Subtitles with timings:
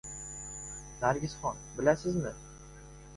[1.03, 1.59] —Nargisxon!
[1.75, 2.33] Bilasizmi?..